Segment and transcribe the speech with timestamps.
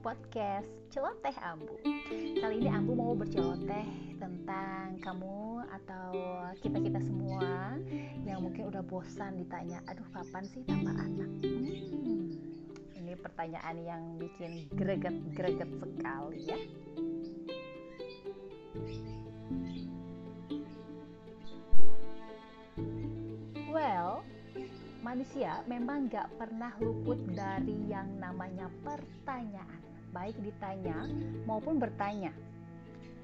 [0.00, 1.76] podcast Celoteh Ambu.
[2.40, 3.84] Kali ini Ambu mau berceloteh
[4.16, 6.08] tentang kamu atau
[6.64, 7.76] kita-kita semua
[8.24, 11.30] Yang mungkin udah bosan ditanya Aduh kapan sih tambah anak?
[11.44, 12.32] Hmm,
[12.96, 16.60] Ini pertanyaan yang bikin greget-greget sekali ya.
[23.68, 24.24] Well,
[25.00, 29.80] manusia memang gak pernah luput dari yang namanya pertanyaan,
[30.12, 31.08] baik ditanya
[31.48, 32.32] maupun bertanya.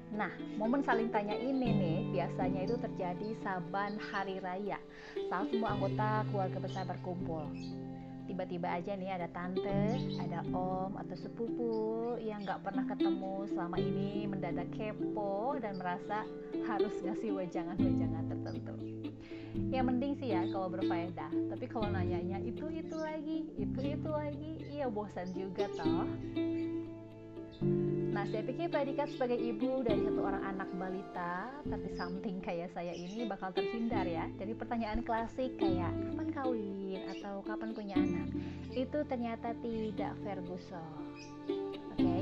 [0.07, 4.79] Nah, momen saling tanya ini nih biasanya itu terjadi saban hari raya
[5.27, 7.43] saat semua anggota keluarga besar berkumpul.
[8.27, 11.71] Tiba-tiba aja nih ada tante, ada om atau sepupu
[12.19, 16.27] yang gak pernah ketemu selama ini mendadak kepo dan merasa
[16.67, 18.86] harus ngasih wejangan-wejangan tertentu
[19.67, 24.51] ya mending sih ya kalau berfaedah tapi kalau nanyanya itu itu lagi itu itu lagi
[24.71, 26.07] iya bosan juga toh
[28.17, 32.89] Nah, saya pikir predikat sebagai ibu dari satu orang anak balita, tapi something kayak saya
[32.89, 38.25] ini bakal terhindar ya dari pertanyaan klasik kayak kapan kawin atau kapan punya anak.
[38.73, 40.81] Itu ternyata tidak okay?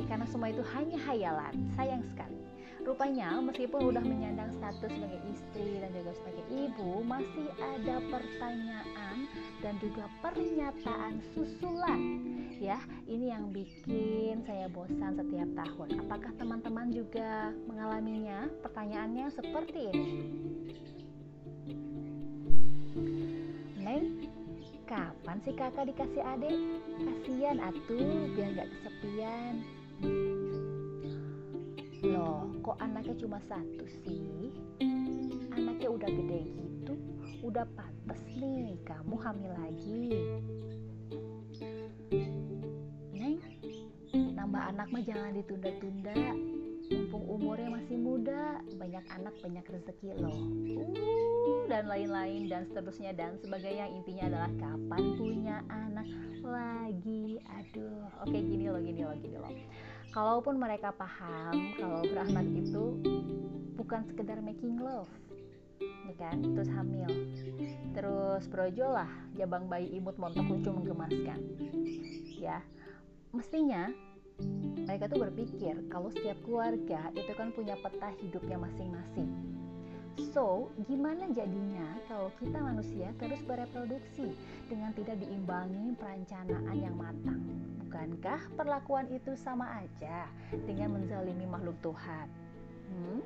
[0.05, 1.53] Karena semua itu hanya hayalan.
[1.75, 2.45] Sayang sekali.
[2.85, 9.25] Rupanya meskipun udah menyandang status sebagai istri dan juga sebagai ibu, masih ada pertanyaan
[9.65, 12.01] dan juga pernyataan susulan.
[12.61, 12.77] Ya,
[13.09, 15.97] ini yang bikin saya bosan setiap tahun.
[16.05, 18.45] Apakah teman-teman juga mengalaminya?
[18.61, 20.09] Pertanyaannya seperti ini.
[23.81, 24.29] Neng,
[24.85, 26.57] kapan sih kakak dikasih adik?
[27.01, 29.65] Kasian atuh, biar gak kesepian.
[32.05, 34.51] Loh, kok anaknya cuma satu sih?
[35.56, 36.94] Anaknya udah gede gitu,
[37.45, 40.03] udah pantas nih kamu hamil lagi.
[43.16, 43.39] Neng,
[44.13, 46.17] nambah anak mah jangan ditunda-tunda.
[46.85, 50.38] Mumpung umurnya masih muda, banyak anak banyak rezeki loh.
[50.38, 53.11] Uh, dan lain-lain dan seterusnya.
[53.13, 53.89] Dan sebagainya.
[53.91, 56.07] Intinya adalah kapan punya anak
[56.45, 57.41] lagi.
[57.61, 59.53] Aduh, oke gini loh, gini loh, gini loh.
[60.15, 63.03] Kalaupun mereka paham kalau beranak itu
[63.75, 65.11] bukan sekedar making love
[65.81, 66.39] ya kan?
[66.55, 67.11] Terus hamil.
[67.91, 71.39] Terus projo lah jabang bayi imut montok lucu menggemaskan.
[72.39, 72.63] Ya
[73.35, 73.91] mestinya
[74.87, 79.27] mereka tuh berpikir kalau setiap keluarga itu kan punya peta hidupnya masing-masing
[80.15, 84.31] So, gimana jadinya kalau kita manusia terus bereproduksi
[84.71, 87.43] dengan tidak diimbangi perencanaan yang matang?
[87.83, 90.31] Bukankah perlakuan itu sama aja
[90.63, 92.27] dengan menzalimi makhluk Tuhan?
[92.87, 93.19] Hmm?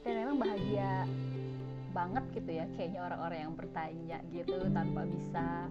[0.00, 1.04] Dan memang bahagia
[1.92, 5.68] banget gitu ya kayaknya orang-orang yang bertanya gitu tanpa bisa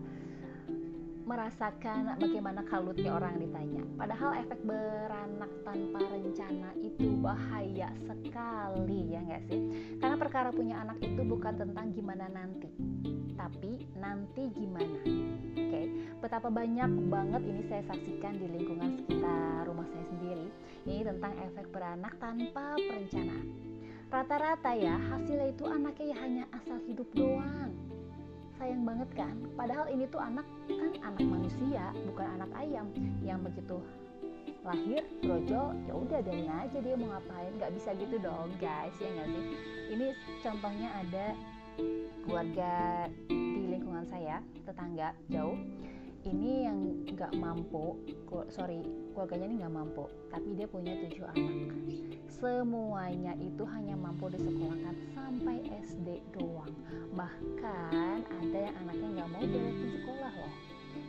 [1.25, 3.81] merasakan bagaimana kalutnya orang ditanya.
[3.97, 9.59] Padahal efek beranak tanpa rencana itu bahaya sekali ya nggak sih?
[9.97, 12.69] Karena perkara punya anak itu bukan tentang gimana nanti,
[13.33, 15.01] tapi nanti gimana.
[15.01, 15.85] Oke, okay?
[16.21, 20.47] betapa banyak banget ini saya saksikan di lingkungan sekitar rumah saya sendiri.
[20.85, 23.49] Ini tentang efek beranak tanpa perencanaan.
[24.13, 27.73] Rata-rata ya hasilnya itu anaknya ya hanya asal hidup doang
[28.57, 29.35] sayang banget kan?
[29.55, 32.87] Padahal ini tuh anak kan anak manusia bukan anak ayam.
[33.23, 33.77] Yang begitu
[34.65, 37.51] lahir brojol ya udah dari aja dia mau ngapain.
[37.59, 39.43] Nggak bisa gitu dong guys ya nggak sih?
[39.93, 40.07] Ini
[40.41, 41.25] contohnya ada
[42.23, 42.73] keluarga
[43.29, 45.59] di lingkungan saya tetangga jauh
[46.25, 48.01] ini yang nggak mampu
[48.49, 48.81] sorry
[49.13, 51.77] keluarganya ini nggak mampu tapi dia punya tujuh anak.
[52.27, 56.73] Semuanya itu hanya mampu disekolahkan sampai SD doang.
[57.13, 60.53] Bahkan ada yang anaknya nggak mau beresin sekolah loh.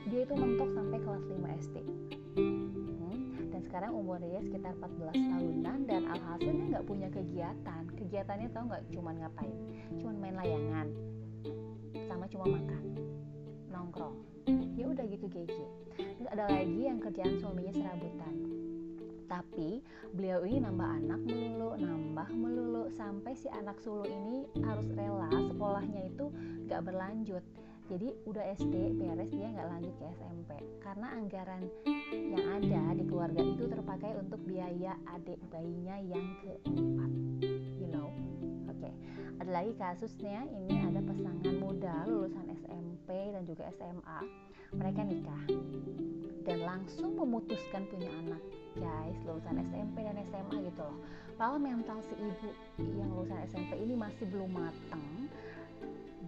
[0.06, 1.76] Dia itu mentok sampai kelas 5 SD
[2.38, 7.82] hmm, dan sekarang umur dia sekitar 14 tahunan dan alhasilnya nggak punya kegiatan.
[7.98, 8.82] Kegiatannya tau nggak?
[8.94, 9.58] Cuman ngapain?
[9.98, 10.86] Cuman main layangan.
[12.06, 12.86] Sama cuma makan
[13.76, 14.16] nongkrong.
[14.80, 15.52] Ya udah gitu GG
[15.96, 18.34] terus ada lagi yang kerjaan suaminya serabutan.
[19.26, 19.82] Tapi
[20.14, 26.08] beliau ini nambah anak melulu nambah melulu sampai si anak sulung ini harus rela sekolahnya
[26.08, 26.30] itu
[26.70, 27.42] gak berlanjut.
[27.86, 30.50] Jadi udah SD beres dia nggak lanjut ke SMP
[30.82, 31.62] karena anggaran
[32.10, 37.10] yang ada di keluarga itu terpakai untuk biaya adik bayinya yang keempat.
[37.78, 38.10] You know?
[38.66, 38.90] Oke.
[38.90, 38.94] okay.
[39.46, 44.18] Ada lagi kasusnya ini ada pasangan muda lulusan SMP dan juga SMA
[44.74, 45.42] mereka nikah
[46.42, 48.42] dan langsung memutuskan punya anak.
[48.74, 50.98] Guys lulusan SMP dan SMA gitu loh.
[51.38, 52.50] Padahal mental si ibu
[52.98, 55.30] yang lulusan SMP ini masih belum mateng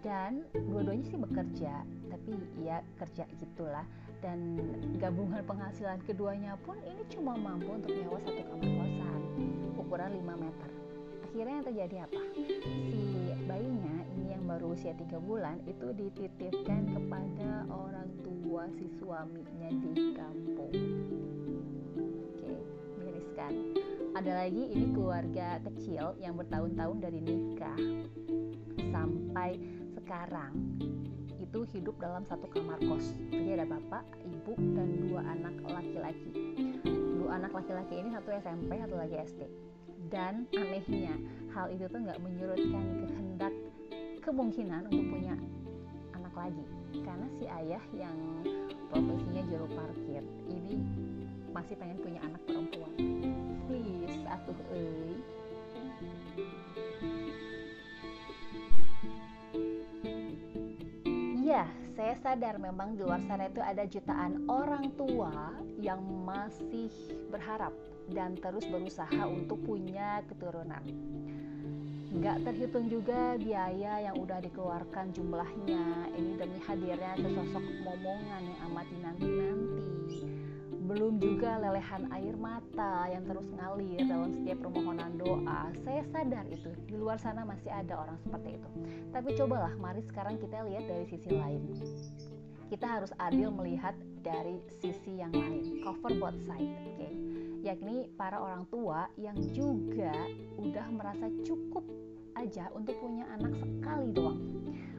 [0.07, 1.75] dan dua-duanya sih bekerja
[2.15, 3.83] tapi ya kerja gitulah.
[4.23, 4.63] Dan
[5.03, 9.21] gabungan penghasilan keduanya pun ini cuma mampu untuk nyewa satu kamar kosan
[9.75, 10.71] ukuran 5 meter
[11.39, 17.63] akhirnya yang terjadi apa si bayinya ini yang baru usia tiga bulan itu dititipkan kepada
[17.71, 20.75] orang tua si suaminya di kampung
[21.95, 22.55] oke
[22.99, 23.55] miris kan
[24.19, 27.79] ada lagi ini keluarga kecil yang bertahun-tahun dari nikah
[28.91, 29.63] sampai
[29.95, 30.59] sekarang
[31.39, 33.15] itu hidup dalam satu kamar kos.
[33.33, 36.29] Jadi ada bapak, ibu, dan dua anak laki-laki.
[37.17, 39.49] Dua anak laki-laki ini satu SMP, satu lagi SD.
[40.09, 41.13] Dan anehnya,
[41.53, 43.53] hal itu tuh nggak menyurutkan kehendak
[44.25, 45.37] kemungkinan untuk punya
[46.17, 46.65] anak lagi.
[47.05, 48.17] Karena si ayah yang
[48.89, 50.81] profesinya juru parkir ini
[51.53, 52.93] masih pengen punya anak perempuan.
[53.69, 55.13] Please, atuh euy.
[61.45, 66.93] Iya, saya sadar memang di luar sana itu ada jutaan orang tua yang masih
[67.29, 67.73] berharap
[68.13, 70.85] dan terus berusaha untuk punya keturunan.
[72.09, 76.09] Nggak terhitung juga biaya yang udah dikeluarkan jumlahnya.
[76.17, 79.79] Ini demi hadirnya sesosok momongan yang amat dinanti-nanti
[80.89, 85.69] belum juga lelehan air mata yang terus ngalir dalam setiap permohonan doa.
[85.85, 88.69] Saya sadar itu, di luar sana masih ada orang seperti itu.
[89.13, 91.61] Tapi cobalah, mari sekarang kita lihat dari sisi lain.
[92.69, 96.95] Kita harus adil melihat dari sisi yang lain, cover both side, oke?
[97.01, 97.13] Okay?
[97.65, 100.13] Yakni para orang tua yang juga
[100.61, 101.83] udah merasa cukup
[102.37, 104.59] aja untuk punya anak sekali doang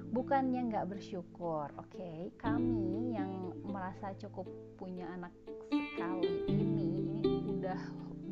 [0.10, 1.94] bukannya nggak bersyukur, oke?
[1.94, 2.34] Okay?
[2.42, 5.34] Kami yang merasa cukup punya anak
[5.70, 6.86] sekali ini
[7.22, 7.80] ini udah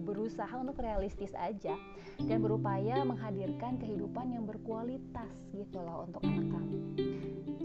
[0.07, 1.77] berusaha untuk realistis aja
[2.17, 6.79] dan berupaya menghadirkan kehidupan yang berkualitas gitu loh untuk anak kami.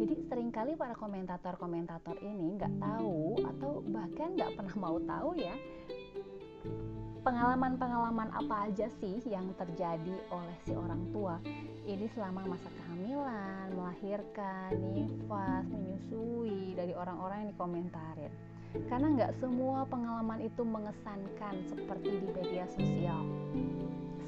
[0.02, 5.54] Jadi sering kali para komentator-komentator ini nggak tahu atau bahkan nggak pernah mau tahu ya
[7.22, 11.38] pengalaman-pengalaman apa aja sih yang terjadi oleh si orang tua.
[11.86, 18.32] Ini selama masa kehamilan, melahirkan, nifas, menyusui dari orang-orang yang dikomentarin.
[18.90, 23.22] Karena nggak semua pengalaman itu mengesankan seperti di media sosial.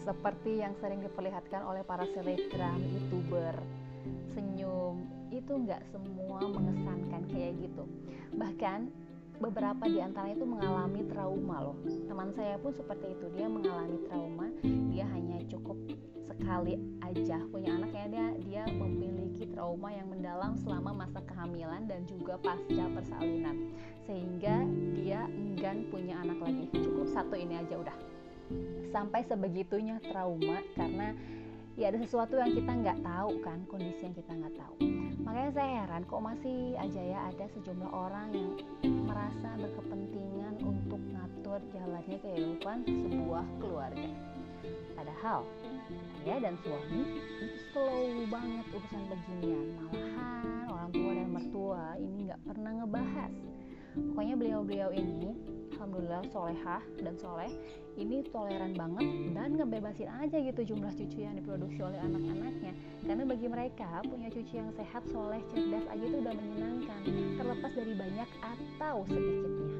[0.06, 3.58] Seperti yang sering diperlihatkan oleh para selebgram, youtuber
[4.36, 7.84] senyum itu nggak semua mengesankan kayak gitu.
[8.34, 8.90] Bahkan
[9.42, 11.76] beberapa di antara itu mengalami trauma loh.
[12.06, 15.74] Teman saya pun seperti itu dia mengalami trauma dia hanya cukup
[16.24, 22.38] sekali aja punya anaknya dia dia memiliki trauma yang mendalam selama masa kehamilan dan juga
[22.38, 23.74] pasca persalinan.
[24.06, 24.62] Sehingga
[24.94, 26.70] dia enggan punya anak lagi.
[26.70, 27.96] Cukup satu ini aja udah.
[28.94, 31.16] Sampai sebegitunya trauma karena
[31.74, 34.93] ya ada sesuatu yang kita nggak tahu kan kondisi yang kita nggak tahu
[35.24, 38.52] makanya saya heran kok masih aja ya ada sejumlah orang yang
[39.08, 44.10] merasa berkepentingan untuk ngatur jalannya kehidupan sebuah keluarga.
[44.94, 45.44] Padahal
[46.24, 47.00] saya dan suami
[47.40, 49.66] itu slow banget urusan beginian.
[49.80, 53.32] Malahan orang tua dan mertua ini nggak pernah ngebahas
[53.94, 55.34] pokoknya beliau-beliau ini
[55.74, 57.50] alhamdulillah solehah dan soleh
[57.94, 62.72] ini toleran banget dan ngebebasin aja gitu jumlah cucu yang diproduksi oleh anak-anaknya.
[63.06, 67.02] Karena bagi mereka punya cucu yang sehat soleh cerdas aja itu udah menyenangkan
[67.38, 69.78] terlepas dari banyak atau sedikitnya.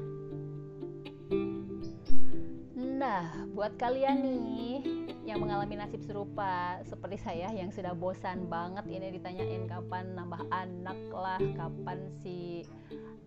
[2.95, 4.79] Nah buat kalian nih
[5.27, 10.99] yang mengalami nasib serupa seperti saya yang sudah bosan banget ini ditanyain kapan nambah anak
[11.11, 12.63] lah, kapan si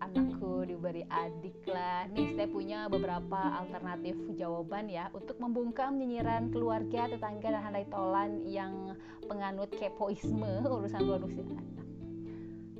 [0.09, 2.09] anakku diberi adik lah.
[2.09, 8.41] Nih saya punya beberapa alternatif jawaban ya untuk membungkam nyinyiran keluarga, tetangga dan handai tolan
[8.49, 8.97] yang
[9.29, 11.67] penganut kepoisme urusan produksi anak.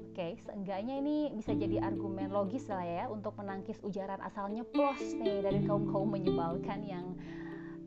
[0.10, 5.46] Oke, seenggaknya ini bisa jadi argumen logis lah ya untuk menangkis ujaran asalnya plus nih
[5.46, 7.16] dari kaum kaum menyebalkan yang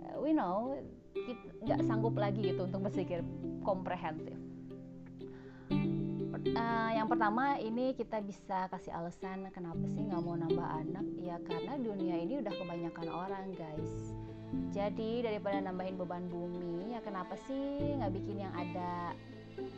[0.01, 0.73] uh, we know
[1.61, 3.21] nggak sanggup lagi gitu untuk berpikir
[3.61, 4.39] komprehensif.
[6.43, 11.07] Uh, yang pertama ini kita bisa kasih alasan kenapa sih nggak mau nambah anak?
[11.23, 14.11] Ya karena dunia ini udah kebanyakan orang guys.
[14.75, 19.15] Jadi daripada nambahin beban bumi ya kenapa sih nggak bikin yang ada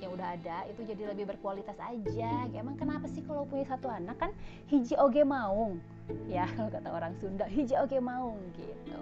[0.02, 2.48] yang udah ada itu jadi lebih berkualitas aja.
[2.52, 4.16] Emang kenapa sih kalau punya satu anak?
[4.18, 4.30] Kan
[4.70, 5.80] hiji oge maung.
[6.28, 8.98] Ya kalau kata orang Sunda hiji oge maung gitu.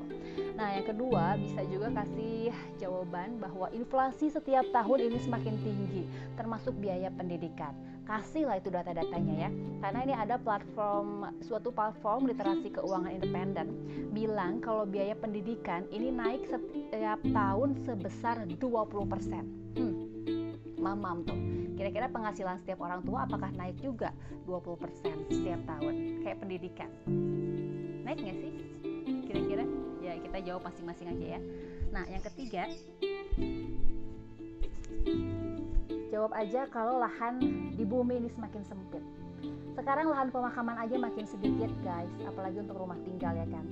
[0.54, 6.02] Nah yang kedua bisa juga kasih jawaban bahwa inflasi setiap tahun ini semakin tinggi
[6.38, 7.74] termasuk biaya pendidikan.
[8.02, 9.50] Kasih lah itu data-datanya ya.
[9.78, 13.66] Karena ini ada platform suatu platform literasi keuangan independen.
[14.10, 20.11] Bilang kalau biaya pendidikan ini naik setiap tahun sebesar 20% hmm,
[20.82, 21.38] mamam tuh.
[21.78, 24.10] Kira-kira penghasilan setiap orang tua apakah naik juga
[24.44, 25.94] 20% setiap tahun?
[26.26, 26.90] Kayak pendidikan.
[28.02, 28.52] Naik nggak sih?
[29.30, 29.64] Kira-kira?
[30.02, 31.40] Ya kita jawab masing-masing aja ya.
[31.94, 32.66] Nah yang ketiga
[36.12, 37.40] Jawab aja kalau lahan
[37.72, 39.00] di bumi ini semakin sempit.
[39.72, 43.64] Sekarang lahan pemakaman aja makin sedikit guys, apalagi untuk rumah tinggal ya kan.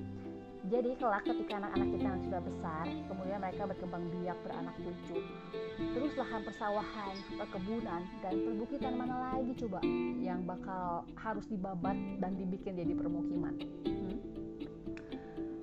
[0.69, 5.25] Jadi kelak ketika anak-anak kita yang sudah besar, kemudian mereka berkembang biak beranak cucu.
[5.81, 9.81] Terus lahan persawahan, perkebunan, dan perbukitan mana lagi coba
[10.21, 13.57] yang bakal harus dibabat dan dibikin jadi permukiman.
[13.88, 14.17] Hmm?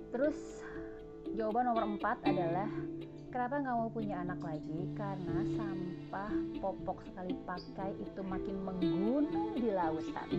[0.09, 0.65] Terus
[1.37, 2.65] jawaban nomor empat adalah
[3.27, 4.87] Kenapa nggak mau punya anak lagi?
[4.95, 6.31] Karena sampah
[6.63, 10.29] popok sekali pakai itu makin menggunung di lautan.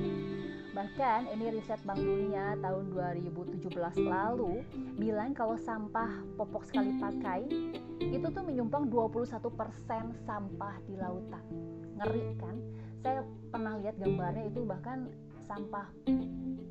[0.72, 2.88] Bahkan ini riset Bank Dunia tahun
[3.20, 4.64] 2017 lalu
[4.96, 6.08] bilang kalau sampah
[6.40, 7.40] popok sekali pakai
[8.08, 9.36] itu tuh menyumbang 21%
[10.24, 11.44] sampah di lautan.
[12.00, 12.56] Ngeri kan?
[13.04, 13.20] Saya
[13.52, 15.12] pernah lihat gambarnya itu bahkan
[15.44, 15.92] sampah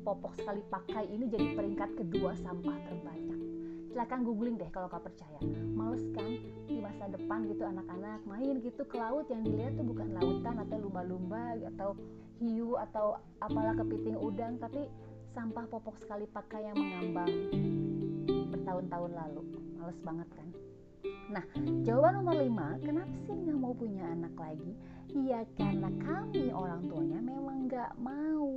[0.02, 3.47] popok sekali pakai ini jadi peringkat kedua sampah terbanyak
[3.88, 5.40] silahkan googling deh kalau kau percaya
[5.72, 6.28] males kan
[6.68, 10.76] di masa depan gitu anak-anak main gitu ke laut yang dilihat tuh bukan lautan atau
[10.76, 11.96] lumba-lumba atau
[12.38, 14.86] hiu atau apalah kepiting udang tapi
[15.32, 17.32] sampah popok sekali pakai yang mengambang
[18.28, 19.42] bertahun-tahun lalu
[19.80, 20.48] males banget kan
[21.28, 21.44] Nah,
[21.84, 24.72] jawaban nomor 5, kenapa sih nggak mau punya anak lagi?
[25.12, 28.48] Ya karena kami orang tuanya memang nggak mau.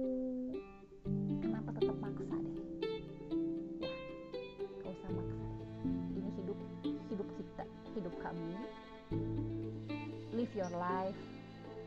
[10.52, 11.16] Live your life.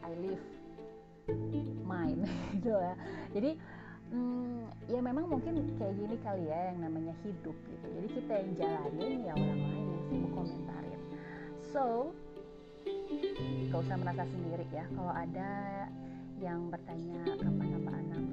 [0.00, 0.44] I live
[1.84, 2.24] mine
[2.56, 2.96] gitu ya.
[3.36, 3.50] Jadi
[4.08, 7.86] hmm, ya memang mungkin kayak gini kali ya yang namanya hidup gitu.
[7.92, 11.00] Jadi kita yang jalanin ya orang lain yang sibuk komentarin.
[11.60, 11.84] So
[13.68, 14.88] gak usah merasa sendiri ya.
[14.96, 15.50] Kalau ada
[16.40, 17.73] yang bertanya kapan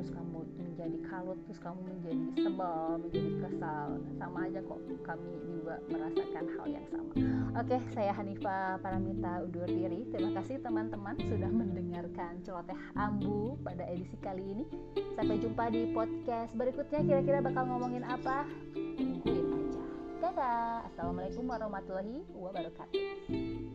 [0.01, 3.87] terus kamu menjadi kalut terus kamu menjadi sebel menjadi kesal.
[4.17, 7.13] Sama aja kok kami juga merasakan hal yang sama.
[7.61, 10.09] Oke saya Hanifa Paramita undur diri.
[10.09, 14.65] Terima kasih teman-teman sudah mendengarkan celoteh ambu pada edisi kali ini.
[15.13, 17.05] Sampai jumpa di podcast berikutnya.
[17.05, 18.49] Kira-kira bakal ngomongin apa?
[18.73, 19.85] Tungguin aja.
[20.17, 20.89] Dadah.
[20.89, 23.70] Assalamualaikum warahmatullahi wabarakatuh